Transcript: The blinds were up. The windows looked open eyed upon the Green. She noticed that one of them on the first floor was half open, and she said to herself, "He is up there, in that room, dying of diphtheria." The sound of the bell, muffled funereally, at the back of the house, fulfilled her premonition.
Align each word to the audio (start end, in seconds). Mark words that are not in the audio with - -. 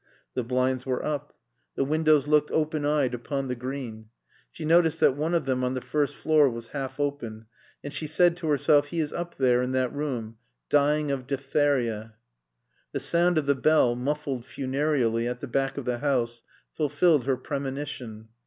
The 0.33 0.41
blinds 0.41 0.83
were 0.83 1.05
up. 1.05 1.35
The 1.75 1.83
windows 1.83 2.27
looked 2.27 2.49
open 2.49 2.85
eyed 2.85 3.13
upon 3.13 3.49
the 3.49 3.55
Green. 3.55 4.07
She 4.49 4.65
noticed 4.65 4.99
that 4.99 5.15
one 5.15 5.35
of 5.35 5.45
them 5.45 5.63
on 5.63 5.75
the 5.75 5.79
first 5.79 6.15
floor 6.15 6.49
was 6.49 6.69
half 6.69 6.99
open, 6.99 7.45
and 7.83 7.93
she 7.93 8.07
said 8.07 8.35
to 8.37 8.47
herself, 8.47 8.87
"He 8.87 8.99
is 8.99 9.13
up 9.13 9.35
there, 9.35 9.61
in 9.61 9.73
that 9.73 9.93
room, 9.93 10.37
dying 10.71 11.11
of 11.11 11.27
diphtheria." 11.27 12.15
The 12.93 12.99
sound 12.99 13.37
of 13.37 13.45
the 13.45 13.53
bell, 13.53 13.93
muffled 13.95 14.43
funereally, 14.43 15.27
at 15.27 15.39
the 15.39 15.45
back 15.47 15.77
of 15.77 15.85
the 15.85 15.99
house, 15.99 16.41
fulfilled 16.73 17.25
her 17.25 17.37
premonition. 17.37 18.29